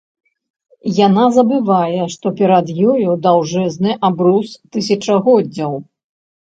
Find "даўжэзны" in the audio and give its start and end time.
3.27-3.91